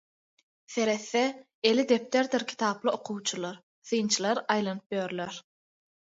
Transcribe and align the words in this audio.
Seretse 0.75 1.19
eli 1.71 1.83
depderdir 1.91 2.45
kitaply 2.51 2.91
okuwçylar, 2.99 3.59
synçylar 3.91 4.41
aýlanyp 4.55 4.97
ýörler. 4.99 5.39